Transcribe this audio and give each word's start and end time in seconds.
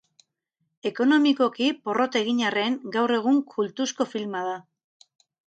Ekonomikoki 0.89 1.67
porrot 1.87 2.17
egin 2.21 2.41
arren, 2.51 2.79
gaur 2.97 3.15
egun 3.19 3.39
kultuzko 3.53 4.09
filma 4.17 4.43
da. 4.51 4.59